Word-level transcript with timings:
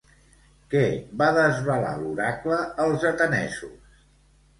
Què 0.69 0.79
va 1.21 1.27
desvelar 1.35 1.91
l'oracle 2.03 2.57
als 2.87 3.05
atenesos? 3.11 3.93